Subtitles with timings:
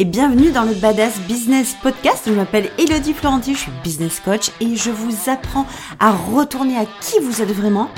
[0.00, 2.22] et bienvenue dans le Badass Business Podcast.
[2.26, 5.66] Je m'appelle Elodie Florenti, je suis business coach et je vous apprends
[5.98, 7.90] à retourner à qui vous êtes vraiment,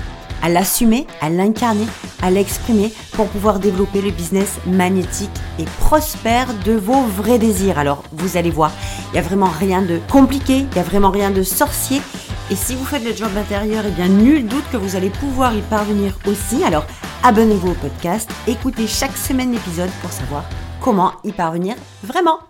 [0.43, 1.87] à l'assumer, à l'incarner,
[2.21, 5.31] à l'exprimer pour pouvoir développer le business magnétique
[5.61, 7.79] et prospère de vos vrais désirs.
[7.79, 8.73] Alors vous allez voir,
[9.11, 12.03] il n'y a vraiment rien de compliqué, il n'y a vraiment rien de sorcier.
[12.51, 15.55] Et si vous faites le job intérieur, eh bien nul doute que vous allez pouvoir
[15.55, 16.65] y parvenir aussi.
[16.65, 16.85] Alors
[17.23, 20.43] abonnez-vous au podcast, écoutez chaque semaine l'épisode pour savoir
[20.83, 22.41] comment y parvenir vraiment.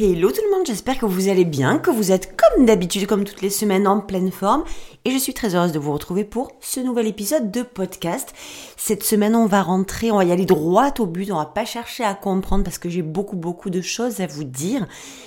[0.00, 3.24] Hello tout le monde, j'espère que vous allez bien, que vous êtes comme d'habitude, comme
[3.24, 4.64] toutes les semaines, en pleine forme.
[5.04, 8.32] Et je suis très heureuse de vous retrouver pour ce nouvel épisode de podcast.
[8.78, 11.66] Cette semaine, on va rentrer, on va y aller droit au but, on va pas
[11.66, 14.86] chercher à comprendre parce que j'ai beaucoup, beaucoup de choses à vous dire.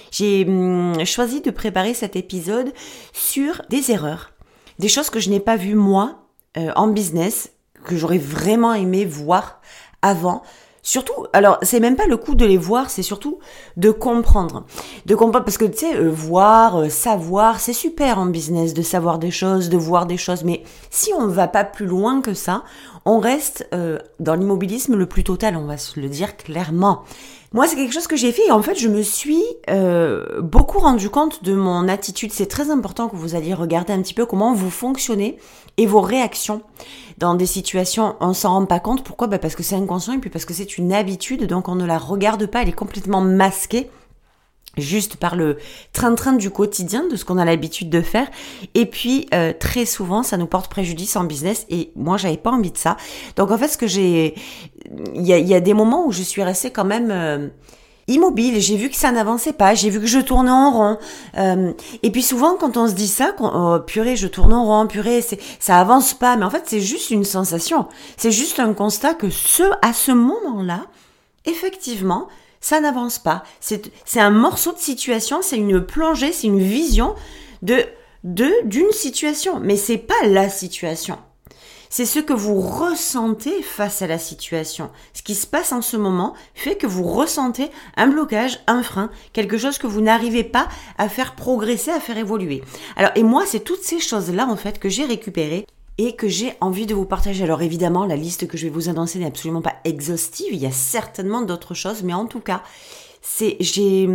[0.09, 2.73] J'ai hum, choisi de préparer cet épisode
[3.13, 4.31] sur des erreurs,
[4.79, 6.23] des choses que je n'ai pas vues moi
[6.57, 7.51] euh, en business,
[7.83, 9.61] que j'aurais vraiment aimé voir
[10.01, 10.41] avant
[10.87, 13.39] Surtout, alors c'est même pas le coup de les voir, c'est surtout
[13.75, 14.65] de comprendre.
[15.07, 18.83] De comprendre, parce que tu sais, euh, voir, euh, savoir, c'est super en business de
[18.83, 22.21] savoir des choses, de voir des choses, mais si on ne va pas plus loin
[22.21, 22.63] que ça,
[23.03, 27.01] on reste euh, dans l'immobilisme le plus total, on va se le dire clairement.
[27.51, 29.41] Moi, c'est quelque chose que j'ai fait et en fait, je me suis
[30.41, 32.33] beaucoup rendu compte de mon attitude.
[32.33, 35.37] C'est très important que vous alliez regarder un petit peu comment vous fonctionnez
[35.77, 36.61] et vos réactions
[37.17, 39.03] dans des situations, on s'en rend pas compte.
[39.03, 39.27] Pourquoi?
[39.27, 41.85] Bah Parce que c'est inconscient et puis parce que c'est une habitude, donc on ne
[41.85, 43.89] la regarde pas, elle est complètement masquée
[44.77, 45.57] juste par le
[45.93, 48.27] train-train du quotidien, de ce qu'on a l'habitude de faire.
[48.73, 51.65] Et puis, euh, très souvent, ça nous porte préjudice en business.
[51.69, 52.97] Et moi, j'avais pas envie de ça.
[53.35, 54.35] Donc, en fait, ce que j'ai...
[55.15, 57.09] Il y a, des moments où je suis restée quand même...
[57.11, 57.47] Euh,
[58.07, 60.97] immobile, j'ai vu que ça n'avançait pas, j'ai vu que je tournais en rond.
[61.37, 64.87] Euh, et puis souvent, quand on se dit ça, oh, purée, je tourne en rond,
[64.87, 65.23] purée,
[65.59, 66.35] ça avance pas.
[66.37, 67.87] Mais en fait, c'est juste une sensation.
[68.17, 70.85] C'est juste un constat que ce, à ce moment-là,
[71.45, 72.27] effectivement,
[72.61, 73.43] ça n'avance pas.
[73.59, 77.15] C'est, un morceau de situation, c'est une plongée, c'est une vision
[77.61, 77.83] de,
[78.23, 79.59] de, d'une situation.
[79.59, 81.17] Mais c'est pas la situation
[81.89, 84.89] c'est ce que vous ressentez face à la situation.
[85.13, 89.09] Ce qui se passe en ce moment fait que vous ressentez un blocage, un frein,
[89.33, 92.63] quelque chose que vous n'arrivez pas à faire progresser, à faire évoluer.
[92.95, 95.65] Alors, et moi, c'est toutes ces choses-là, en fait, que j'ai récupérées
[95.97, 97.43] et que j'ai envie de vous partager.
[97.43, 100.65] Alors évidemment, la liste que je vais vous annoncer n'est absolument pas exhaustive, il y
[100.65, 102.63] a certainement d'autres choses, mais en tout cas,
[103.21, 104.05] c'est j'ai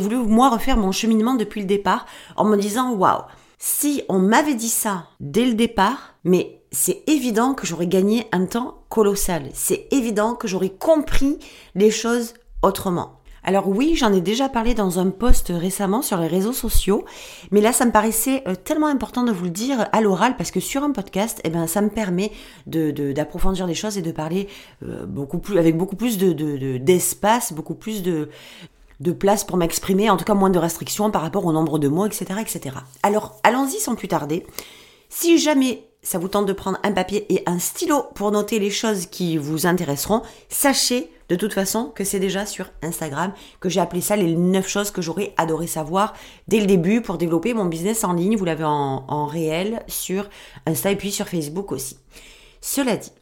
[0.00, 2.06] voulu moi refaire mon cheminement depuis le départ
[2.36, 3.22] en me disant waouh,
[3.66, 8.44] si on m'avait dit ça dès le départ, mais c'est évident que j'aurais gagné un
[8.44, 9.48] temps colossal.
[9.54, 11.38] C'est évident que j'aurais compris
[11.74, 13.20] les choses autrement.
[13.42, 17.06] Alors oui, j'en ai déjà parlé dans un post récemment sur les réseaux sociaux,
[17.52, 20.50] mais là ça me paraissait euh, tellement important de vous le dire à l'oral parce
[20.50, 22.32] que sur un podcast, eh ben ça me permet
[22.66, 24.48] de d'approfondir les choses et de parler
[24.82, 28.28] euh, beaucoup plus avec beaucoup plus de d'espace, beaucoup plus de
[29.04, 31.88] de place pour m'exprimer, en tout cas moins de restrictions par rapport au nombre de
[31.88, 32.76] mots, etc., etc.
[33.02, 34.46] Alors allons-y sans plus tarder.
[35.10, 38.70] Si jamais ça vous tente de prendre un papier et un stylo pour noter les
[38.70, 43.80] choses qui vous intéresseront, sachez de toute façon que c'est déjà sur Instagram que j'ai
[43.80, 46.14] appelé ça les 9 choses que j'aurais adoré savoir
[46.48, 48.36] dès le début pour développer mon business en ligne.
[48.36, 50.28] Vous l'avez en, réel sur
[50.66, 51.98] Insta et puis sur Facebook aussi.
[52.60, 53.12] Cela dit,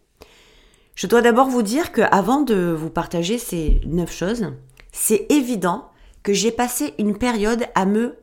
[0.95, 4.47] je dois d'abord vous dire que avant de vous partager ces 9 choses,
[4.93, 5.91] c'est évident
[6.23, 8.19] que j'ai passé une période à me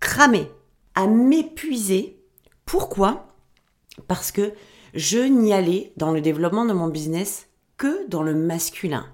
[0.00, 0.50] cramer,
[0.94, 2.18] à m'épuiser.
[2.64, 3.28] Pourquoi?
[4.08, 4.52] Parce que
[4.94, 9.06] je n'y allais dans le développement de mon business que dans le masculin.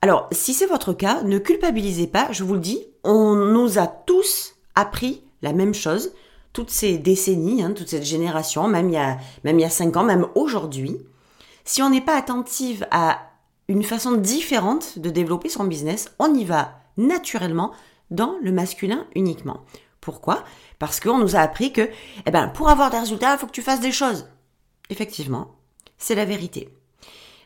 [0.00, 3.86] Alors, si c'est votre cas, ne culpabilisez pas, je vous le dis, on nous a
[3.86, 6.12] tous appris la même chose,
[6.52, 10.26] toutes ces décennies, hein, toute cette génération, même il, y a, même cinq ans, même
[10.34, 10.98] aujourd'hui.
[11.64, 13.31] Si on n'est pas attentive à
[13.68, 17.72] une façon différente de développer son business, on y va naturellement
[18.10, 19.64] dans le masculin uniquement.
[20.00, 20.44] Pourquoi?
[20.78, 21.88] Parce qu'on nous a appris que,
[22.26, 24.26] eh ben, pour avoir des résultats, il faut que tu fasses des choses.
[24.90, 25.54] Effectivement,
[25.96, 26.68] c'est la vérité.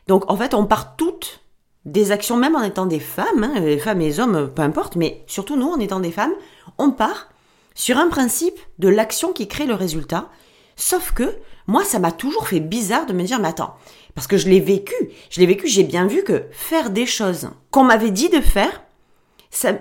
[0.07, 1.41] Donc, en fait, on part toutes
[1.85, 4.95] des actions, même en étant des femmes, hein, les femmes et les hommes, peu importe,
[4.95, 6.33] mais surtout nous, en étant des femmes,
[6.77, 7.29] on part
[7.75, 10.29] sur un principe de l'action qui crée le résultat.
[10.77, 11.35] Sauf que,
[11.65, 13.75] moi, ça m'a toujours fait bizarre de me dire, mais attends,
[14.15, 14.95] parce que je l'ai vécu,
[15.29, 18.83] je l'ai vécu, j'ai bien vu que faire des choses qu'on m'avait dit de faire,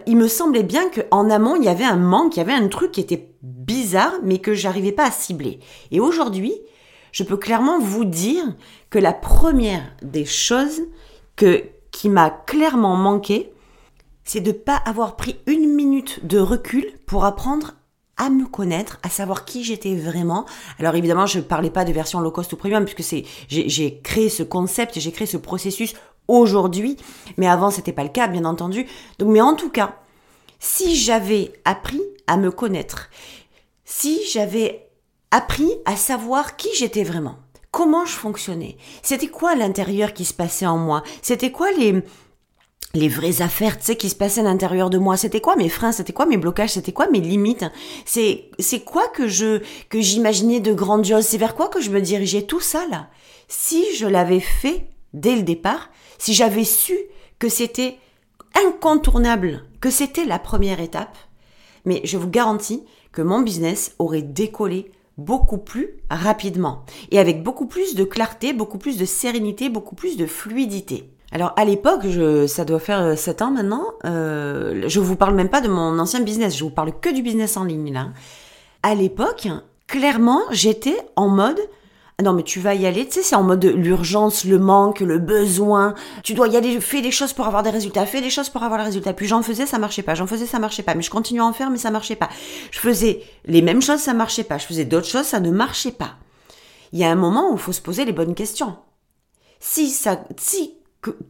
[0.06, 2.68] il me semblait bien qu'en amont, il y avait un manque, il y avait un
[2.68, 5.60] truc qui était bizarre, mais que j'arrivais pas à cibler.
[5.90, 6.54] Et aujourd'hui,
[7.12, 8.44] je peux clairement vous dire
[8.90, 10.82] que la première des choses
[11.36, 13.52] que, qui m'a clairement manqué,
[14.24, 17.74] c'est de ne pas avoir pris une minute de recul pour apprendre
[18.16, 20.46] à me connaître, à savoir qui j'étais vraiment.
[20.78, 24.00] Alors évidemment, je ne parlais pas de version low cost ou premium puisque c'est j'ai
[24.02, 25.94] créé ce concept, j'ai créé ce processus
[26.28, 26.96] aujourd'hui,
[27.36, 28.86] mais avant c'était pas le cas, bien entendu.
[29.18, 29.96] Donc, mais en tout cas,
[30.58, 33.10] si j'avais appris à me connaître,
[33.84, 34.88] si j'avais
[35.30, 37.36] appris à savoir qui j'étais vraiment,
[37.70, 42.02] comment je fonctionnais, c'était quoi l'intérieur qui se passait en moi, c'était quoi les
[42.94, 45.16] les vraies affaires, tu sais, qui se passaient à l'intérieur de moi.
[45.16, 47.64] C'était quoi mes freins, c'était quoi mes blocages, c'était quoi mes limites?
[48.04, 52.00] C'est, c'est quoi que je, que j'imaginais de grandiose, c'est vers quoi que je me
[52.00, 53.08] dirigeais, tout ça là?
[53.48, 56.96] Si je l'avais fait dès le départ, si j'avais su
[57.38, 57.98] que c'était
[58.54, 61.16] incontournable, que c'était la première étape,
[61.84, 62.82] mais je vous garantis
[63.12, 68.78] que mon business aurait décollé beaucoup plus rapidement et avec beaucoup plus de clarté, beaucoup
[68.78, 71.10] plus de sérénité, beaucoup plus de fluidité.
[71.32, 72.02] Alors à l'époque,
[72.46, 76.20] ça doit faire 7 ans maintenant, euh, je vous parle même pas de mon ancien
[76.20, 78.08] business, je vous parle que du business en ligne là.
[78.82, 79.48] À l'époque,
[79.86, 81.58] clairement, j'étais en mode
[82.22, 85.18] non mais tu vas y aller, tu sais, c'est en mode l'urgence, le manque, le
[85.18, 85.94] besoin.
[86.22, 88.62] Tu dois y aller, fais des choses pour avoir des résultats, fais des choses pour
[88.62, 89.12] avoir les résultats.
[89.12, 90.94] Puis j'en faisais, ça marchait pas, j'en faisais, ça marchait pas.
[90.94, 92.30] Mais je continuais à en faire, mais ça marchait pas.
[92.70, 94.56] Je faisais les mêmes choses, ça marchait pas.
[94.56, 96.14] Je faisais d'autres choses, ça ne marchait pas.
[96.92, 98.76] Il y a un moment où il faut se poser les bonnes questions.
[99.60, 100.74] Si ça, si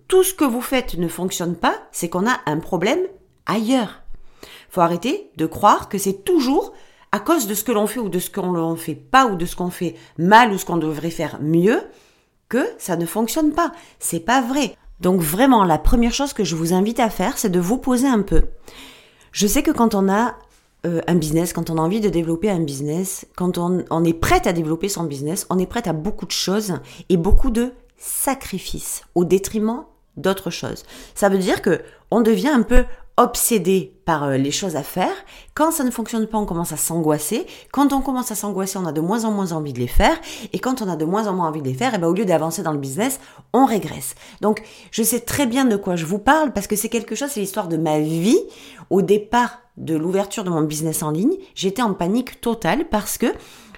[0.09, 3.01] tout ce que vous faites ne fonctionne pas, c'est qu'on a un problème
[3.47, 4.03] ailleurs.
[4.71, 6.73] Faut arrêter de croire que c'est toujours
[7.13, 9.37] à cause de ce que l'on fait ou de ce qu'on ne fait pas ou
[9.37, 11.81] de ce qu'on fait mal ou ce qu'on devrait faire mieux
[12.49, 13.73] que ça ne fonctionne pas.
[13.99, 14.77] C'est pas vrai.
[15.01, 18.07] Donc vraiment, la première chose que je vous invite à faire, c'est de vous poser
[18.07, 18.45] un peu.
[19.33, 20.37] Je sais que quand on a
[20.87, 24.15] euh, un business, quand on a envie de développer un business, quand on, on est
[24.15, 26.75] prête à développer son business, on est prête à beaucoup de choses
[27.09, 29.85] et beaucoup de sacrifices au détriment
[30.17, 30.85] d'autres choses.
[31.15, 32.85] Ça veut dire que on devient un peu
[33.17, 35.13] obsédé par euh, les choses à faire.
[35.55, 37.47] Quand ça ne fonctionne pas, on commence à s'angoisser.
[37.73, 40.17] Quand on commence à s'angoisser, on a de moins en moins envie de les faire.
[40.53, 42.09] Et quand on a de moins en moins envie de les faire, et eh ben,
[42.09, 43.19] au lieu d'avancer dans le business,
[43.55, 44.15] on régresse.
[44.43, 47.31] Donc, je sais très bien de quoi je vous parle parce que c'est quelque chose,
[47.31, 48.39] c'est l'histoire de ma vie.
[48.91, 53.27] Au départ de l'ouverture de mon business en ligne, j'étais en panique totale parce que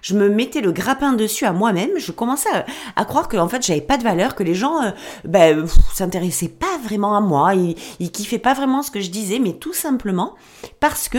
[0.03, 2.49] je me mettais le grappin dessus à moi-même, je commençais
[2.97, 4.91] à, croire que en fait j'avais pas de valeur, que les gens euh,
[5.25, 9.39] ben, s'intéressaient pas vraiment à moi, ils, ils kiffaient pas vraiment ce que je disais,
[9.39, 10.35] mais tout simplement
[10.81, 11.19] parce que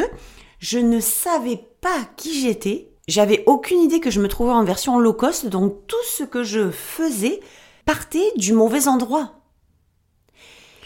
[0.60, 5.00] je ne savais pas qui j'étais, j'avais aucune idée que je me trouvais en version
[5.00, 7.40] low cost, donc tout ce que je faisais
[7.86, 9.40] partait du mauvais endroit.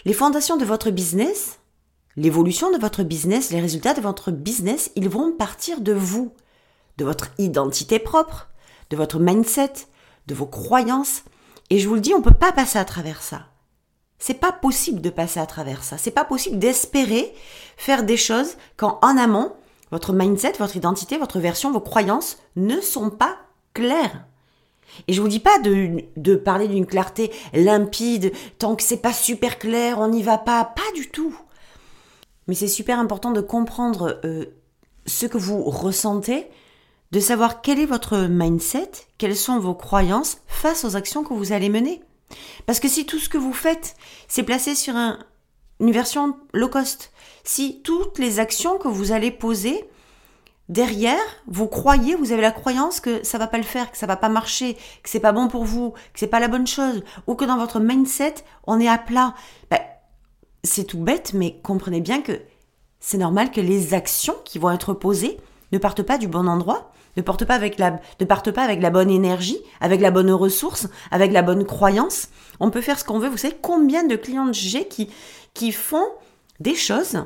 [0.04, 1.58] Les fondations de votre business,
[2.16, 6.32] l'évolution de votre business, les résultats de votre business, ils vont partir de vous
[6.98, 8.48] de votre identité propre,
[8.90, 9.72] de votre mindset,
[10.26, 11.22] de vos croyances.
[11.70, 13.46] Et je vous le dis, on ne peut pas passer à travers ça.
[14.18, 15.98] C'est pas possible de passer à travers ça.
[15.98, 17.34] C'est pas possible d'espérer
[17.76, 19.52] faire des choses quand en amont,
[19.90, 23.36] votre mindset, votre identité, votre version, vos croyances ne sont pas
[23.74, 24.24] claires.
[25.08, 29.58] Et je vous dis pas de, parler d'une clarté limpide, tant que c'est pas super
[29.58, 31.36] clair, on n'y va pas, pas du tout.
[32.46, 34.46] Mais c'est super important de comprendre euh,
[35.06, 36.46] ce que vous ressentez,
[37.12, 41.52] de savoir quel est votre mindset, quelles sont vos croyances face aux actions que vous
[41.52, 42.02] allez mener.
[42.66, 43.94] Parce que si tout ce que vous faites,
[44.28, 47.12] c'est placé sur une version low cost,
[47.44, 49.88] si toutes les actions que vous allez poser,
[50.68, 54.06] derrière, vous croyez, vous avez la croyance que ça va pas le faire, que ça
[54.06, 57.04] va pas marcher, que c'est pas bon pour vous, que c'est pas la bonne chose,
[57.26, 58.36] ou que dans votre mindset,
[58.66, 59.34] on est à plat.
[59.70, 59.80] Ben,
[60.62, 62.40] c'est tout bête, mais comprenez bien que
[63.00, 65.38] c'est normal que les actions qui vont être posées
[65.74, 68.82] ne partent pas du bon endroit ne porte pas avec la, ne partent pas avec
[68.82, 72.28] la bonne énergie, avec la bonne ressource, avec la bonne croyance.
[72.60, 73.28] On peut faire ce qu'on veut.
[73.28, 75.10] Vous savez combien de clients j'ai qui,
[75.54, 76.08] qui font
[76.60, 77.22] des choses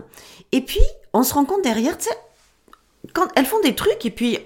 [0.53, 2.17] et puis on se rend compte derrière, tu sais,
[3.13, 4.39] quand elles font des trucs et puis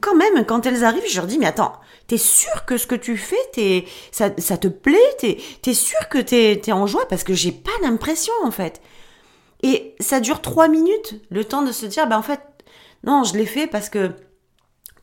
[0.00, 1.74] quand même, quand elles arrivent, je leur dis, mais attends,
[2.06, 6.08] t'es sûr que ce que tu fais, t'es, ça, ça te plaît, t'es, t'es sûr
[6.08, 7.06] que t'es, t'es en joie?
[7.08, 8.80] Parce que j'ai pas l'impression en fait.
[9.62, 12.40] Et ça dure trois minutes, le temps de se dire, bah en fait,
[13.04, 14.12] non, je l'ai fait parce que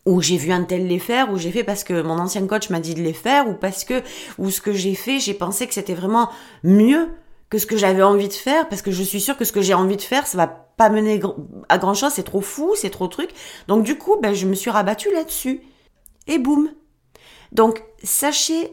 [0.06, 2.70] ou j'ai vu un tel les faire, ou j'ai fait parce que mon ancien coach
[2.70, 4.02] m'a dit de les faire, ou parce que,
[4.40, 6.30] ou ce que j'ai fait, j'ai pensé que c'était vraiment
[6.64, 7.10] mieux
[7.52, 9.62] que ce que j'avais envie de faire, parce que je suis sûre que ce que
[9.62, 11.22] j'ai envie de faire, ça va pas mener
[11.70, 13.30] à grand chose, c'est trop fou, c'est trop truc.
[13.68, 15.62] Donc du coup, ben, je me suis rabattue là-dessus.
[16.28, 16.70] Et boum.
[17.52, 18.72] Donc, sachez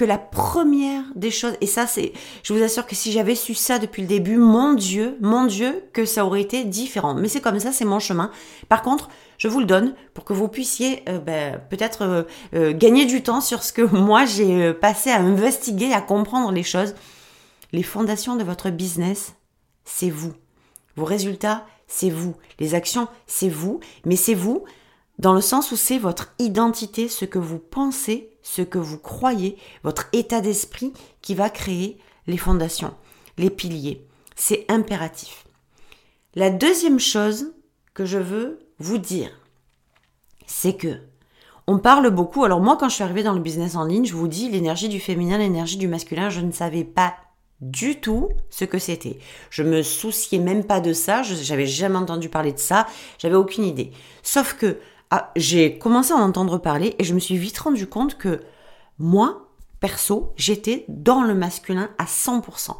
[0.00, 3.54] que la première des choses, et ça c'est, je vous assure que si j'avais su
[3.54, 7.12] ça depuis le début, mon Dieu, mon Dieu, que ça aurait été différent.
[7.14, 8.30] Mais c'est comme ça, c'est mon chemin.
[8.70, 12.22] Par contre, je vous le donne pour que vous puissiez euh, ben, peut-être euh,
[12.54, 16.62] euh, gagner du temps sur ce que moi j'ai passé à investiguer, à comprendre les
[16.62, 16.94] choses.
[17.72, 19.34] Les fondations de votre business,
[19.84, 20.32] c'est vous.
[20.96, 22.34] Vos résultats, c'est vous.
[22.58, 23.80] Les actions, c'est vous.
[24.06, 24.64] Mais c'est vous
[25.18, 29.56] dans le sens où c'est votre identité, ce que vous pensez, ce que vous croyez,
[29.82, 30.92] votre état d'esprit
[31.22, 32.94] qui va créer les fondations,
[33.38, 34.06] les piliers.
[34.36, 35.44] C'est impératif.
[36.34, 37.52] La deuxième chose
[37.94, 39.30] que je veux vous dire,
[40.46, 41.00] c'est que
[41.66, 42.44] on parle beaucoup.
[42.44, 44.88] Alors moi, quand je suis arrivée dans le business en ligne, je vous dis l'énergie
[44.88, 47.14] du féminin, l'énergie du masculin, je ne savais pas
[47.60, 49.18] du tout ce que c'était.
[49.50, 52.86] Je me souciais même pas de ça, j'avais jamais entendu parler de ça,
[53.18, 53.92] j'avais aucune idée.
[54.22, 54.78] Sauf que
[55.10, 58.40] ah, j'ai commencé à en entendre parler et je me suis vite rendu compte que
[58.98, 59.48] moi,
[59.80, 62.76] perso, j'étais dans le masculin à 100%.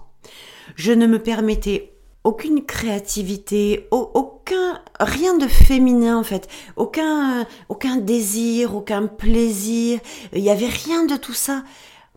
[0.76, 8.76] Je ne me permettais aucune créativité, aucun rien de féminin en fait, aucun aucun désir,
[8.76, 9.98] aucun plaisir,
[10.32, 11.64] il n'y avait rien de tout ça.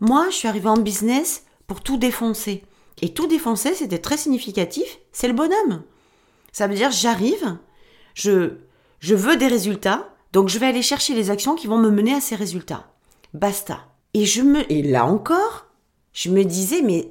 [0.00, 2.62] Moi, je suis arrivée en business pour tout défoncer.
[3.02, 5.82] Et tout défoncer, c'était très significatif, c'est le bonhomme.
[6.52, 7.56] Ça veut dire j'arrive,
[8.14, 8.58] je
[9.04, 12.14] je veux des résultats, donc je vais aller chercher les actions qui vont me mener
[12.14, 12.86] à ces résultats.
[13.34, 13.80] Basta.
[14.14, 15.66] Et je me et là encore,
[16.14, 17.10] je me disais mais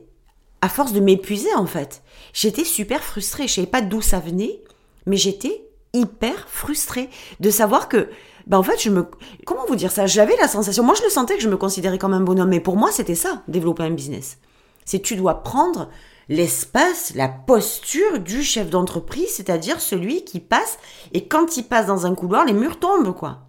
[0.62, 2.02] à force de m'épuiser en fait,
[2.34, 4.64] j'étais super frustrée, je savais pas d'où ça venait,
[5.06, 8.10] mais j'étais hyper frustrée de savoir que
[8.48, 9.06] ben en fait je me
[9.46, 12.00] comment vous dire ça, j'avais la sensation moi je le sentais que je me considérais
[12.00, 14.40] comme un bonhomme mais pour moi c'était ça développer un business.
[14.84, 15.90] C'est tu dois prendre
[16.30, 20.78] l'espace, la posture du chef d'entreprise, c'est-à-dire celui qui passe
[21.14, 23.40] et quand il passe dans un couloir, les murs tombent, quoi.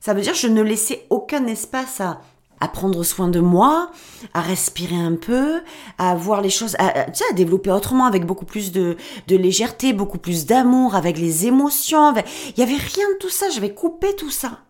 [0.00, 2.20] Ça veut dire je ne laissais aucun espace à,
[2.60, 3.90] à prendre soin de moi,
[4.34, 5.60] à respirer un peu,
[5.98, 8.96] à voir les choses, à, sais, à développer autrement avec beaucoup plus de,
[9.28, 12.14] légèreté, beaucoup plus d'amour, avec les émotions.
[12.56, 14.60] Il y avait rien de tout ça, j'avais coupé tout ça.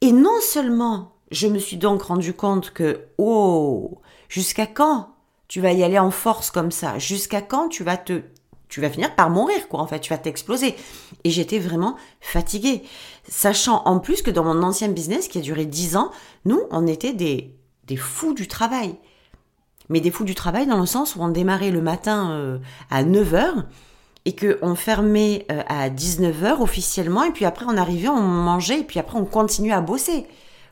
[0.00, 3.98] Et non seulement je me suis donc rendu compte que, oh,
[4.28, 5.13] jusqu'à quand
[5.48, 8.22] tu vas y aller en force comme ça Jusqu'à quand tu vas te
[8.68, 10.74] tu vas finir par mourir, quoi, en fait, tu vas t'exploser.
[11.22, 12.82] Et j'étais vraiment fatiguée.
[13.28, 16.10] Sachant en plus que dans mon ancien business qui a duré 10 ans,
[16.44, 17.54] nous, on était des,
[17.86, 18.96] des fous du travail.
[19.90, 22.58] Mais des fous du travail dans le sens où on démarrait le matin euh,
[22.90, 23.64] à 9h
[24.24, 28.84] et qu'on fermait euh, à 19h officiellement, et puis après on arrivait, on mangeait, et
[28.84, 30.26] puis après on continuait à bosser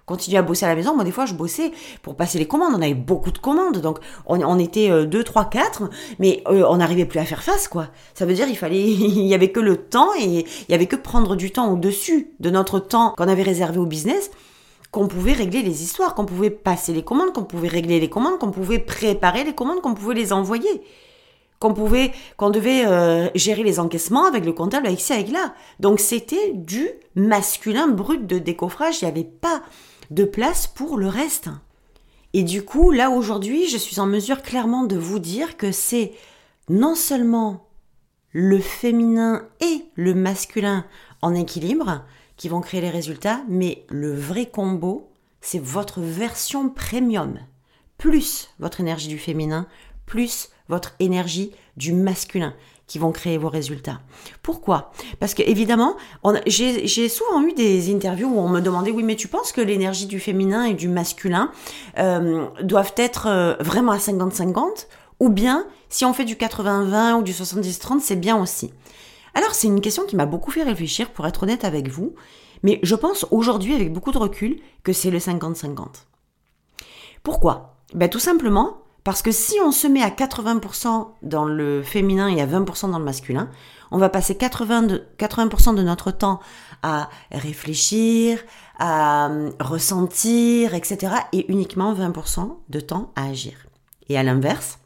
[0.06, 0.94] continuer à bosser à la maison.
[0.94, 2.72] Moi, des fois, je bossais pour passer les commandes.
[2.76, 3.78] On avait beaucoup de commandes.
[3.78, 7.88] Donc, on, était 2, 3, 4, mais euh, on n'arrivait plus à faire face, quoi.
[8.14, 10.86] Ça veut dire il fallait, il y avait que le temps et il y avait
[10.86, 14.30] que prendre du temps au-dessus de notre temps qu'on avait réservé au business
[14.90, 18.38] qu'on pouvait régler les histoires, qu'on pouvait passer les commandes, qu'on pouvait régler les commandes,
[18.38, 20.82] qu'on pouvait préparer les commandes, qu'on pouvait les envoyer
[21.62, 25.54] qu'on pouvait, qu'on devait euh, gérer les encaissements avec le comptable, avec ci, avec là.
[25.78, 29.00] Donc c'était du masculin brut de décoffrage.
[29.00, 29.62] Il n'y avait pas
[30.10, 31.48] de place pour le reste.
[32.32, 36.12] Et du coup, là aujourd'hui, je suis en mesure clairement de vous dire que c'est
[36.68, 37.68] non seulement
[38.30, 40.86] le féminin et le masculin
[41.20, 42.04] en équilibre
[42.36, 47.38] qui vont créer les résultats, mais le vrai combo, c'est votre version premium,
[47.98, 49.66] plus votre énergie du féminin,
[50.06, 52.54] plus votre énergie du masculin
[52.92, 54.00] qui vont créer vos résultats.
[54.42, 54.92] Pourquoi?
[55.18, 55.96] Parce que évidemment,
[56.46, 60.04] j'ai souvent eu des interviews où on me demandait oui, mais tu penses que l'énergie
[60.04, 61.50] du féminin et du masculin
[61.96, 64.88] euh, doivent être euh, vraiment à 50-50
[65.20, 68.74] ou bien si on fait du 80-20 ou du 70-30, c'est bien aussi?
[69.32, 72.14] Alors c'est une question qui m'a beaucoup fait réfléchir pour être honnête avec vous,
[72.62, 75.86] mais je pense aujourd'hui avec beaucoup de recul que c'est le 50-50.
[77.22, 77.76] Pourquoi?
[77.94, 82.40] Ben, Tout simplement parce que si on se met à 80% dans le féminin et
[82.40, 83.48] à 20% dans le masculin,
[83.90, 86.40] on va passer 80%, de, 80 de notre temps
[86.82, 88.38] à réfléchir,
[88.78, 91.14] à euh, ressentir, etc.
[91.32, 93.54] et uniquement 20% de temps à agir.
[94.08, 94.78] Et à l'inverse,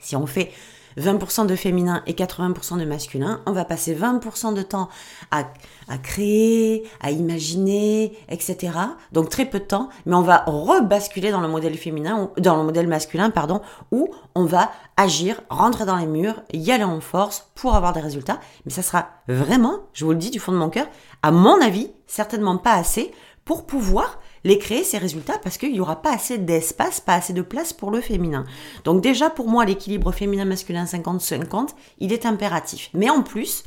[0.00, 0.52] si on fait
[0.98, 4.88] 20% de féminin et 80% de masculin, on va passer 20% de temps
[5.30, 5.44] à,
[5.88, 8.72] à, créer, à imaginer, etc.
[9.12, 12.64] Donc très peu de temps, mais on va rebasculer dans le modèle féminin, dans le
[12.64, 17.48] modèle masculin, pardon, où on va agir, rentrer dans les murs, y aller en force
[17.54, 18.40] pour avoir des résultats.
[18.64, 20.86] Mais ça sera vraiment, je vous le dis du fond de mon cœur,
[21.22, 23.12] à mon avis, certainement pas assez
[23.44, 27.32] pour pouvoir les créer ces résultats parce qu'il n'y aura pas assez d'espace, pas assez
[27.32, 28.44] de place pour le féminin.
[28.84, 32.90] Donc déjà pour moi l'équilibre féminin-masculin 50-50, il est impératif.
[32.94, 33.64] Mais en plus,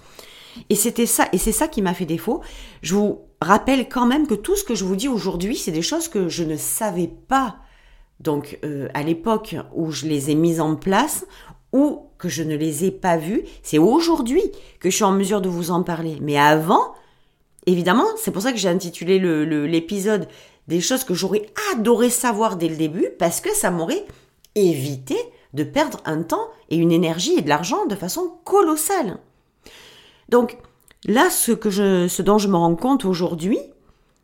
[0.69, 2.41] et c'était ça, et c'est ça qui m'a fait défaut,
[2.81, 5.81] je vous rappelle quand même que tout ce que je vous dis aujourd'hui, c'est des
[5.81, 7.57] choses que je ne savais pas.
[8.19, 11.25] Donc euh, à l'époque où je les ai mises en place,
[11.73, 14.43] ou que je ne les ai pas vues, c'est aujourd'hui
[14.79, 16.17] que je suis en mesure de vous en parler.
[16.21, 16.93] Mais avant,
[17.65, 19.19] évidemment, c'est pour ça que j'ai intitulé
[19.67, 20.27] l'épisode
[20.67, 24.05] des choses que j'aurais adoré savoir dès le début parce que ça m'aurait
[24.55, 25.17] évité
[25.53, 29.19] de perdre un temps et une énergie et de l'argent de façon colossale.
[30.29, 30.57] Donc
[31.05, 33.59] là, ce, que je, ce dont je me rends compte aujourd'hui,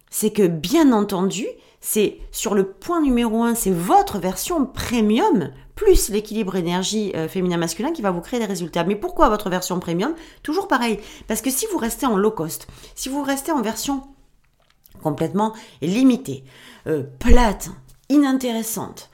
[0.09, 1.45] c'est que bien entendu,
[1.81, 7.93] c'est sur le point numéro un, c'est votre version premium plus l'équilibre énergie euh, féminin-masculin
[7.93, 8.83] qui va vous créer des résultats.
[8.83, 10.13] Mais pourquoi votre version premium?
[10.43, 14.03] Toujours pareil, parce que si vous restez en low cost, si vous restez en version
[15.01, 16.43] complètement limitée,
[16.87, 17.69] euh, plate,
[18.09, 19.09] inintéressante,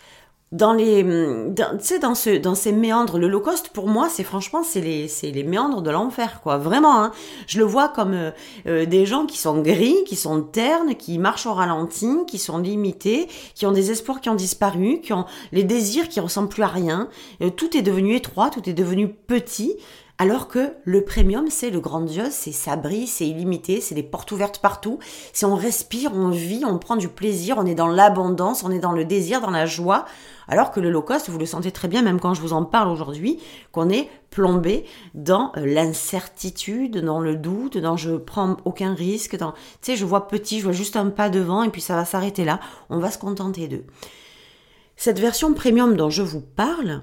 [0.51, 4.63] dans les dans, dans ce dans ces méandres le low cost pour moi c'est franchement
[4.63, 6.58] c'est les les méandres de l'enfer quoi.
[6.58, 7.12] Vraiment hein.
[7.48, 8.32] je le vois comme euh,
[8.68, 12.60] euh, des gens qui sont gris qui sont ternes qui marchent au ralenti qui sont
[12.60, 16.63] limités qui ont des espoirs qui ont disparu qui ont les désirs qui ressemblent plus
[16.63, 17.10] à rien.
[17.58, 19.75] Tout est devenu étroit tout est devenu petit
[20.17, 24.31] alors que le premium, c'est le grandiose, c'est ça brille, c'est illimité, c'est des portes
[24.31, 24.98] ouvertes partout.
[25.34, 28.79] Si on respire, on vit, on prend du plaisir, on est dans l'abondance, on est
[28.79, 30.05] dans le désir, dans la joie.
[30.48, 32.63] Alors que le low cost, vous le sentez très bien, même quand je vous en
[32.63, 33.41] parle aujourd'hui,
[33.74, 39.51] qu'on est plombé dans euh, l'incertitude, dans le doute, dans je prends aucun risque, dans,
[39.51, 42.05] tu sais, je vois petit, je vois juste un pas devant et puis ça va
[42.05, 42.62] s'arrêter là.
[42.89, 43.86] On va se contenter d'eux.
[44.95, 47.01] Cette version premium dont je vous parle,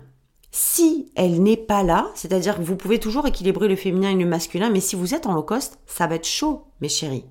[0.53, 4.29] si elle n'est pas là, c'est-à-dire que vous pouvez toujours équilibrer le féminin et le
[4.29, 7.25] masculin, mais si vous êtes en low cost, ça va être chaud, mes chéris.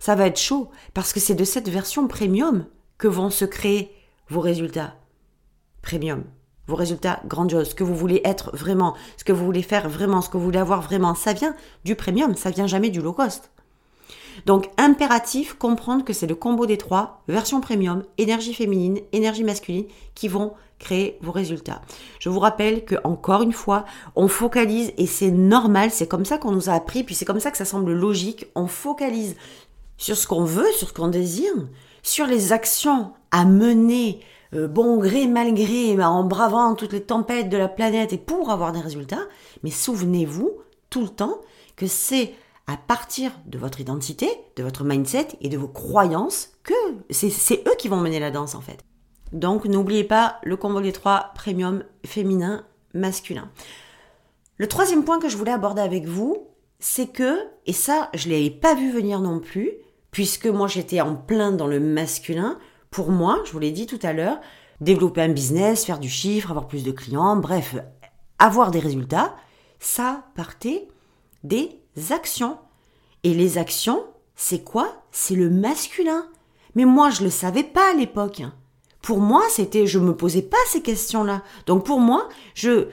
[0.00, 2.66] Ça va être chaud parce que c'est de cette version premium
[2.96, 3.90] que vont se créer
[4.28, 4.94] vos résultats
[5.82, 6.24] premium.
[6.66, 10.22] Vos résultats grandioses, ce que vous voulez être vraiment, ce que vous voulez faire vraiment,
[10.22, 11.54] ce que vous voulez avoir vraiment, ça vient
[11.84, 13.50] du premium, ça vient jamais du low cost.
[14.46, 19.86] Donc impératif, comprendre que c'est le combo des trois, version premium, énergie féminine, énergie masculine,
[20.14, 21.80] qui vont créer vos résultats.
[22.18, 23.84] Je vous rappelle que encore une fois,
[24.16, 27.40] on focalise et c'est normal, c'est comme ça qu'on nous a appris, puis c'est comme
[27.40, 29.36] ça que ça semble logique, on focalise
[29.96, 31.52] sur ce qu'on veut, sur ce qu'on désire,
[32.02, 34.20] sur les actions à mener
[34.54, 38.50] euh, bon gré, mal gré, en bravant toutes les tempêtes de la planète et pour
[38.50, 39.26] avoir des résultats.
[39.62, 40.52] Mais souvenez-vous
[40.90, 41.38] tout le temps
[41.76, 42.34] que c'est
[42.66, 46.74] à partir de votre identité, de votre mindset et de vos croyances que
[47.10, 48.80] c'est eux qui vont mener la danse en fait.
[49.32, 53.50] Donc n'oubliez pas le combo des trois premium féminin, masculin.
[54.56, 58.34] Le troisième point que je voulais aborder avec vous, c'est que, et ça je ne
[58.34, 59.72] l'avais pas vu venir non plus,
[60.10, 62.58] puisque moi j'étais en plein dans le masculin,
[62.90, 64.40] pour moi, je vous l'ai dit tout à l'heure,
[64.80, 67.74] développer un business, faire du chiffre, avoir plus de clients, bref,
[68.38, 69.34] avoir des résultats,
[69.80, 70.86] ça partait
[71.42, 71.80] des
[72.10, 72.58] actions.
[73.22, 74.04] Et les actions,
[74.36, 75.02] c'est quoi?
[75.10, 76.26] C'est le masculin.
[76.74, 78.42] Mais moi, je le savais pas à l'époque.
[79.00, 81.42] Pour moi, c'était, je me posais pas ces questions-là.
[81.66, 82.88] Donc pour moi, je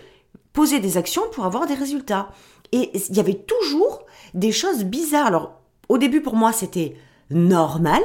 [0.54, 2.32] posais des actions pour avoir des résultats.
[2.72, 5.28] Et il y avait toujours des choses bizarres.
[5.28, 6.96] Alors, au début, pour moi, c'était
[7.32, 8.02] normal,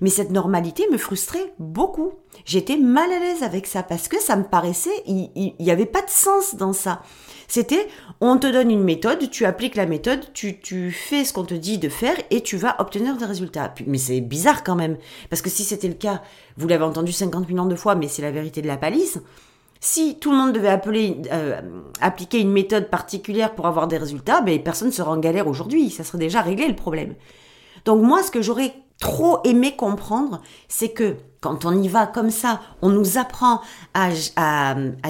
[0.00, 2.12] mais cette normalité me frustrait beaucoup.
[2.44, 6.02] J'étais mal à l'aise avec ça parce que ça me paraissait, il n'y avait pas
[6.02, 7.02] de sens dans ça.
[7.48, 7.86] C'était,
[8.20, 11.78] on te donne une méthode, tu appliques la méthode, tu, fais ce qu'on te dit
[11.78, 13.72] de faire et tu vas obtenir des résultats.
[13.86, 14.96] Mais c'est bizarre quand même,
[15.30, 16.22] parce que si c'était le cas,
[16.56, 19.18] vous l'avez entendu 50 millions de fois, mais c'est la vérité de la palisse.
[19.80, 20.80] Si tout le monde devait
[21.30, 21.60] euh,
[22.00, 25.90] appliquer une méthode particulière pour avoir des résultats, ben, personne ne serait en galère aujourd'hui.
[25.90, 27.14] Ça serait déjà réglé le problème.
[27.84, 32.30] Donc moi, ce que j'aurais trop aimé comprendre, c'est que quand on y va comme
[32.30, 33.60] ça, on nous apprend
[33.92, 34.10] à,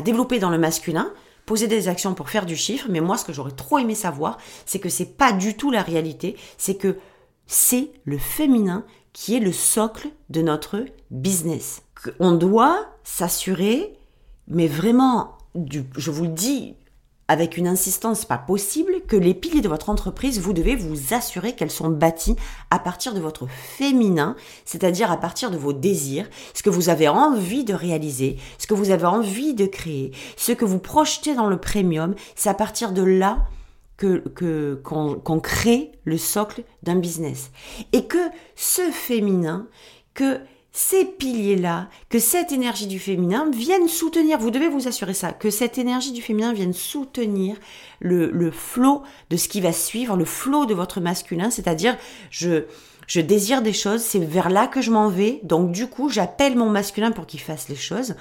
[0.03, 1.13] développer dans le masculin,
[1.47, 4.39] poser des actions pour faire du chiffre, mais moi ce que j'aurais trop aimé savoir,
[4.67, 6.99] c'est que c'est pas du tout la réalité, c'est que
[7.47, 11.83] c'est le féminin qui est le socle de notre business.
[12.19, 13.97] On doit s'assurer,
[14.49, 15.39] mais vraiment,
[15.97, 16.75] je vous le dis,
[17.29, 21.55] avec une insistance pas possible que les piliers de votre entreprise, vous devez vous assurer
[21.55, 22.37] qu'elles sont bâties
[22.71, 27.09] à partir de votre féminin, c'est-à-dire à partir de vos désirs, ce que vous avez
[27.09, 31.49] envie de réaliser, ce que vous avez envie de créer, ce que vous projetez dans
[31.49, 33.45] le premium, c'est à partir de là
[33.97, 37.51] que qu'on crée le socle d'un business.
[37.93, 38.19] Et que
[38.57, 39.67] ce féminin
[40.15, 40.41] que
[40.77, 45.49] ces piliers-là, que cette énergie du féminin vienne soutenir, vous devez vous assurer ça, que
[45.49, 47.57] cette énergie du féminin vienne soutenir
[48.01, 51.97] le, le flot de ce qui va suivre, le flot de votre masculin, c'est-à-dire
[52.29, 52.65] je,
[53.07, 56.57] je désire des choses, c'est vers là que je m'en vais, donc du coup j'appelle
[56.57, 58.17] mon masculin pour qu'il fasse les choses.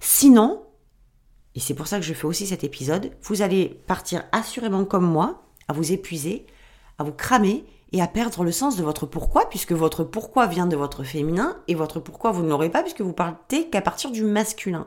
[0.00, 0.64] Sinon,
[1.54, 5.06] et c'est pour ça que je fais aussi cet épisode, vous allez partir assurément comme
[5.06, 6.44] moi, à vous épuiser,
[6.98, 10.66] à vous cramer, et à perdre le sens de votre pourquoi, puisque votre pourquoi vient
[10.66, 14.10] de votre féminin et votre pourquoi vous ne l'aurez pas, puisque vous partez qu'à partir
[14.10, 14.86] du masculin.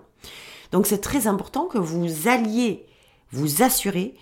[0.72, 2.86] Donc c'est très important que vous alliez
[3.32, 4.16] vous assurer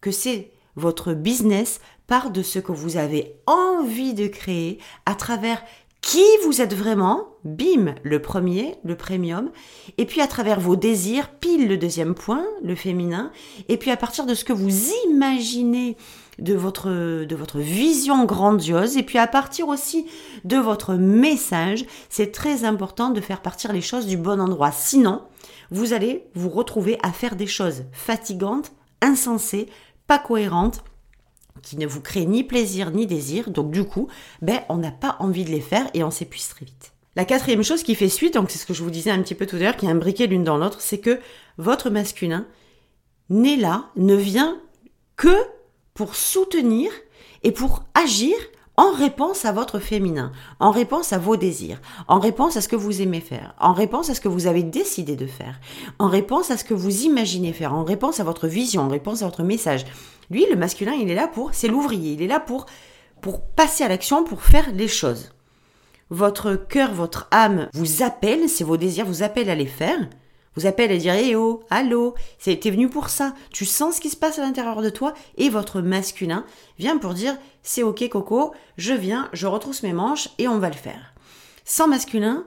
[0.00, 5.62] que c'est votre business part de ce que vous avez envie de créer à travers
[6.04, 9.50] qui vous êtes vraiment, bim, le premier, le premium,
[9.96, 13.32] et puis à travers vos désirs, pile le deuxième point, le féminin,
[13.68, 15.96] et puis à partir de ce que vous imaginez
[16.38, 20.06] de votre, de votre vision grandiose et puis à partir aussi
[20.44, 24.72] de votre message, c'est très important de faire partir les choses du bon endroit.
[24.72, 25.22] Sinon,
[25.70, 29.68] vous allez vous retrouver à faire des choses fatigantes, insensées,
[30.06, 30.84] pas cohérentes,
[31.62, 33.50] qui ne vous créent ni plaisir ni désir.
[33.50, 34.08] Donc du coup,
[34.42, 36.92] ben, on n'a pas envie de les faire et on s'épuise très vite.
[37.16, 39.36] La quatrième chose qui fait suite, donc c'est ce que je vous disais un petit
[39.36, 41.20] peu tout à l'heure, qui est imbriqué l'une dans l'autre, c'est que
[41.58, 42.46] votre masculin
[43.30, 44.58] n'est là, ne vient
[45.16, 45.36] que
[45.94, 46.90] pour soutenir
[47.42, 48.34] et pour agir
[48.76, 52.74] en réponse à votre féminin, en réponse à vos désirs, en réponse à ce que
[52.74, 55.60] vous aimez faire, en réponse à ce que vous avez décidé de faire,
[56.00, 59.22] en réponse à ce que vous imaginez faire, en réponse à votre vision, en réponse
[59.22, 59.84] à votre message.
[60.30, 62.66] Lui, le masculin, il est là pour, c'est l'ouvrier, il est là pour,
[63.20, 65.30] pour passer à l'action, pour faire les choses.
[66.10, 70.08] Votre cœur, votre âme vous appelle, c'est vos désirs vous appellent à les faire,
[70.56, 73.34] vous appelle à dire Eh oh, allô, t'es venu pour ça.
[73.50, 76.44] Tu sens ce qui se passe à l'intérieur de toi et votre masculin
[76.78, 80.68] vient pour dire C'est ok Coco, je viens, je retrousse mes manches et on va
[80.68, 81.14] le faire.
[81.64, 82.44] Sans masculin,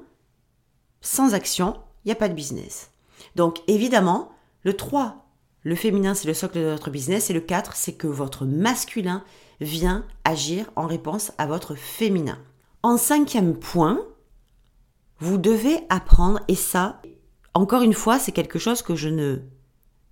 [1.02, 2.92] sans action, il n'y a pas de business.
[3.36, 4.32] Donc évidemment,
[4.64, 5.26] le 3,
[5.64, 9.24] le féminin c'est le socle de votre business et le 4, c'est que votre masculin
[9.60, 12.38] vient agir en réponse à votre féminin.
[12.84, 14.00] En cinquième point,
[15.20, 17.02] vous devez apprendre, et ça,
[17.58, 19.40] encore une fois, c'est quelque chose que je ne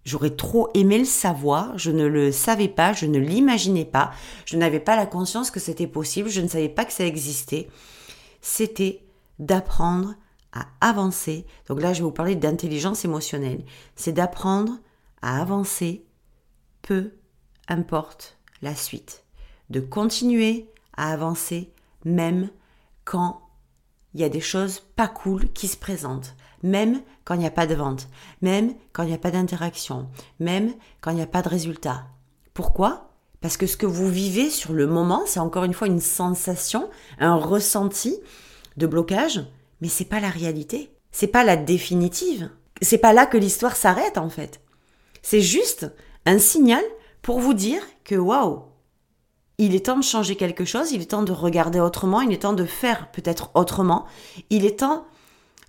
[0.03, 4.11] J'aurais trop aimé le savoir, je ne le savais pas, je ne l'imaginais pas,
[4.45, 7.69] je n'avais pas la conscience que c'était possible, je ne savais pas que ça existait.
[8.39, 9.01] C'était
[9.39, 10.13] d'apprendre
[10.53, 11.47] à avancer.
[11.67, 13.65] Donc là, je vais vous parler d'intelligence émotionnelle.
[13.95, 14.73] C'est d'apprendre
[15.23, 16.05] à avancer,
[16.83, 17.13] peu
[17.67, 19.23] importe la suite.
[19.71, 22.49] De continuer à avancer même
[23.05, 23.41] quand
[24.13, 27.51] il y a des choses pas cool qui se présentent même quand il n'y a
[27.51, 28.07] pas de vente,
[28.41, 30.07] même quand il n'y a pas d'interaction,
[30.39, 32.05] même quand il n'y a pas de résultat.
[32.53, 33.09] Pourquoi?
[33.41, 36.89] Parce que ce que vous vivez sur le moment, c'est encore une fois une sensation,
[37.19, 38.17] un ressenti
[38.77, 39.45] de blocage,
[39.81, 40.89] mais c'est pas la réalité.
[41.11, 42.49] C'est pas la définitive.
[42.81, 44.61] C'est pas là que l'histoire s'arrête en fait.
[45.21, 45.91] C'est juste
[46.25, 46.83] un signal
[47.21, 48.63] pour vous dire que waouh,
[49.57, 52.41] il est temps de changer quelque chose, il est temps de regarder autrement, il est
[52.41, 54.05] temps de faire peut-être autrement,
[54.49, 55.05] il est temps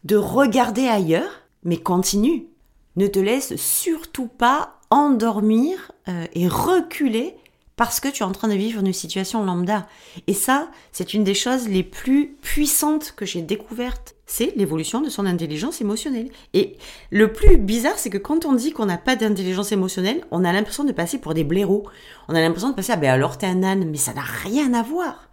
[0.07, 2.47] de regarder ailleurs, mais continue.
[2.95, 7.35] Ne te laisse surtout pas endormir euh, et reculer
[7.75, 9.87] parce que tu es en train de vivre une situation lambda.
[10.29, 14.15] Et ça, c'est une des choses les plus puissantes que j'ai découvertes.
[14.27, 16.31] C'est l'évolution de son intelligence émotionnelle.
[16.55, 16.77] Et
[17.11, 20.53] le plus bizarre, c'est que quand on dit qu'on n'a pas d'intelligence émotionnelle, on a
[20.53, 21.85] l'impression de passer pour des blaireaux.
[22.29, 24.73] On a l'impression de passer, ah ben alors t'es un âne, mais ça n'a rien
[24.73, 25.26] à voir.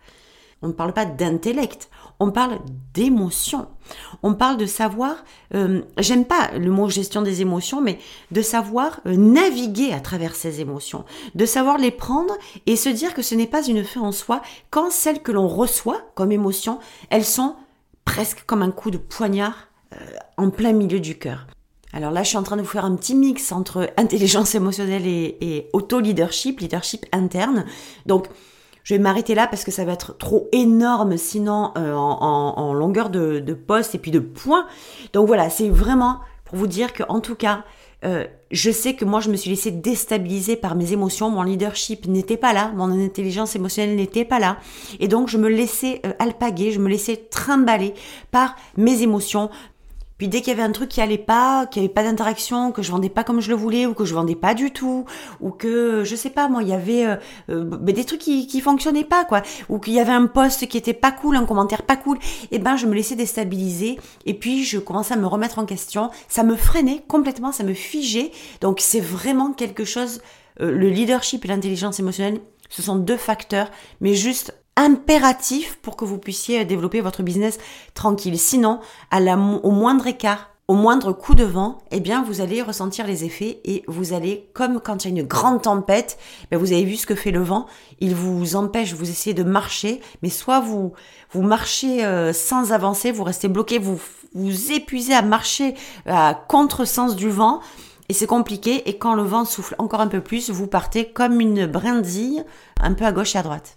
[0.63, 1.89] On ne parle pas d'intellect,
[2.21, 2.59] on parle
[2.93, 3.67] d'émotion.
[4.23, 5.17] On parle de savoir,
[5.53, 7.99] euh, j'aime pas le mot gestion des émotions, mais
[8.31, 11.03] de savoir euh, naviguer à travers ces émotions,
[11.35, 12.33] de savoir les prendre
[12.65, 15.49] et se dire que ce n'est pas une fin en soi quand celles que l'on
[15.49, 17.55] reçoit comme émotion, elles sont
[18.05, 19.97] presque comme un coup de poignard euh,
[20.37, 21.45] en plein milieu du cœur.
[21.91, 25.05] Alors là, je suis en train de vous faire un petit mix entre intelligence émotionnelle
[25.05, 27.65] et, et auto-leadership, leadership interne.
[28.05, 28.29] Donc,
[28.83, 33.09] je vais m'arrêter là parce que ça va être trop énorme sinon euh, en, longueur
[33.09, 34.67] de, de poste et puis de points.
[35.13, 37.63] Donc voilà, c'est vraiment pour vous dire que en tout cas,
[38.05, 42.05] euh, je sais que moi je me suis laissée déstabiliser par mes émotions, mon leadership
[42.05, 44.57] n'était pas là, mon intelligence émotionnelle n'était pas là,
[44.99, 47.93] et donc je me laissais euh, alpaguer, je me laissais trimballer
[48.29, 49.49] par mes émotions,
[50.23, 52.71] puis dès qu'il y avait un truc qui allait pas, qu'il n'y avait pas d'interaction,
[52.71, 55.03] que je vendais pas comme je le voulais, ou que je vendais pas du tout,
[55.41, 57.15] ou que je sais pas moi, il y avait euh,
[57.49, 60.77] euh, des trucs qui qui fonctionnaient pas quoi, ou qu'il y avait un post qui
[60.77, 64.33] était pas cool, un commentaire pas cool, et eh ben je me laissais déstabiliser, et
[64.33, 66.09] puis je commençais à me remettre en question.
[66.29, 68.31] Ça me freinait complètement, ça me figeait.
[68.61, 70.21] Donc c'est vraiment quelque chose.
[70.61, 76.05] Euh, le leadership et l'intelligence émotionnelle, ce sont deux facteurs, mais juste impératif pour que
[76.05, 77.59] vous puissiez développer votre business
[77.93, 78.39] tranquille.
[78.39, 78.79] Sinon,
[79.11, 83.59] au moindre écart, au moindre coup de vent, eh bien, vous allez ressentir les effets
[83.65, 86.17] et vous allez, comme quand il y a une grande tempête,
[86.49, 87.65] ben vous avez vu ce que fait le vent,
[87.99, 90.93] il vous empêche, vous essayez de marcher, mais soit vous,
[91.31, 93.99] vous marchez euh, sans avancer, vous restez bloqué, vous
[94.33, 97.59] vous épuisez à marcher à contresens du vent,
[98.07, 101.41] et c'est compliqué, et quand le vent souffle encore un peu plus, vous partez comme
[101.41, 102.43] une brindille,
[102.79, 103.75] un peu à gauche et à droite.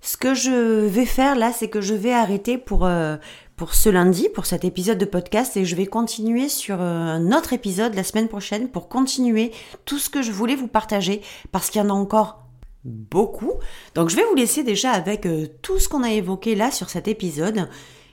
[0.00, 3.16] Ce que je vais faire là, c'est que je vais arrêter pour, euh,
[3.56, 7.32] pour ce lundi, pour cet épisode de podcast, et je vais continuer sur euh, un
[7.32, 9.52] autre épisode la semaine prochaine pour continuer
[9.84, 12.44] tout ce que je voulais vous partager, parce qu'il y en a encore
[12.84, 13.54] beaucoup.
[13.94, 16.90] Donc je vais vous laisser déjà avec euh, tout ce qu'on a évoqué là sur
[16.90, 17.68] cet épisode.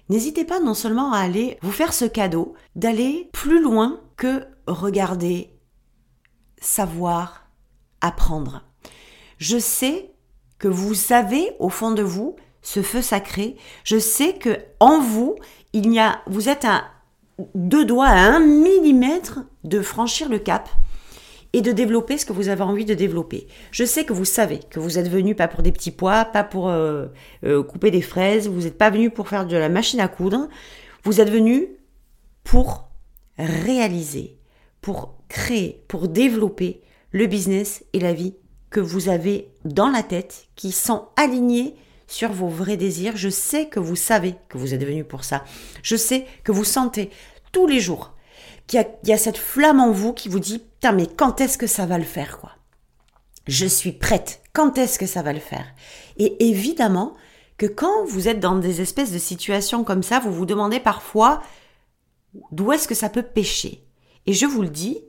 [0.09, 5.51] N'hésitez pas non seulement à aller vous faire ce cadeau, d'aller plus loin que regarder,
[6.59, 7.47] savoir,
[8.01, 8.63] apprendre.
[9.37, 10.14] Je sais
[10.65, 13.55] que vous avez au fond de vous ce feu sacré.
[13.83, 15.35] Je sais que en vous,
[15.73, 16.83] il y a, vous êtes un,
[17.53, 20.67] deux doigts à un millimètre de franchir le cap
[21.53, 23.45] et de développer ce que vous avez envie de développer.
[23.69, 26.43] Je sais que vous savez que vous êtes venu pas pour des petits pois, pas
[26.43, 27.09] pour euh,
[27.43, 30.49] euh, couper des fraises, vous n'êtes pas venu pour faire de la machine à coudre,
[31.03, 31.67] vous êtes venu
[32.43, 32.89] pour
[33.37, 34.39] réaliser,
[34.81, 38.33] pour créer, pour développer le business et la vie
[38.79, 41.75] vous avez dans la tête, qui sont alignés
[42.07, 43.17] sur vos vrais désirs.
[43.17, 45.43] Je sais que vous savez que vous êtes venu pour ça.
[45.81, 47.09] Je sais que vous sentez
[47.51, 48.13] tous les jours
[48.67, 51.67] qu'il y, a cette flamme en vous qui vous dit Putain, mais quand est-ce que
[51.67, 52.51] ça va le faire, quoi?
[53.47, 54.41] Je suis prête.
[54.53, 55.65] Quand est-ce que ça va le faire?
[56.17, 57.13] Et évidemment
[57.57, 61.41] que quand vous êtes dans des espèces de situations comme ça, vous vous demandez parfois
[62.51, 63.83] d'où est-ce que ça peut pêcher?
[64.25, 65.03] Et je vous le dis,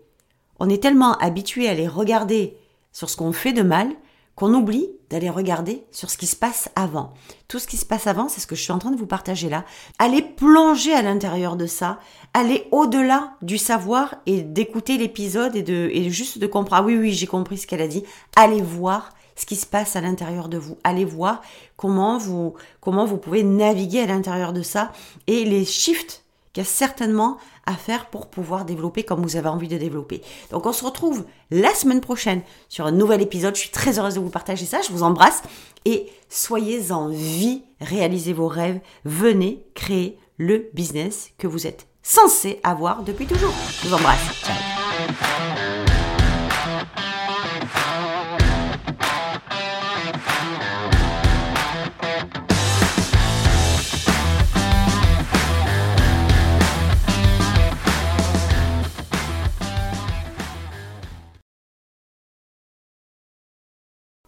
[0.59, 2.57] on est tellement habitué à les regarder
[2.97, 3.91] sur ce qu'on fait de mal
[4.37, 7.13] qu'on oublie d'aller regarder sur ce qui se passe avant.
[7.47, 9.07] Tout ce qui se passe avant, c'est ce que je suis en train de vous
[9.07, 9.67] partager là.
[9.99, 12.01] Allez plonger à l'intérieur de ça,
[12.33, 16.85] allez au-delà du savoir et d'écouter l'épisode et de juste de comprendre.
[16.85, 18.03] Ah oui, oui, j'ai compris ce qu'elle a dit.
[18.35, 20.79] Allez voir ce qui se passe à l'intérieur de vous.
[20.83, 21.43] Allez voir
[21.77, 24.91] comment vous comment vous pouvez naviguer à l'intérieur de ça
[25.27, 29.49] et les shifts qu'il y a certainement à faire pour pouvoir développer comme vous avez
[29.49, 30.23] envie de développer.
[30.51, 33.55] Donc on se retrouve la semaine prochaine sur un nouvel épisode.
[33.55, 34.81] Je suis très heureuse de vous partager ça.
[34.83, 35.43] Je vous embrasse
[35.85, 42.61] et soyez en vie, réalisez vos rêves, venez créer le business que vous êtes censé
[42.63, 43.55] avoir depuis toujours.
[43.83, 45.56] Je vous embrasse.